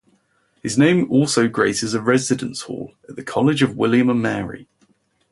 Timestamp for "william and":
3.77-4.19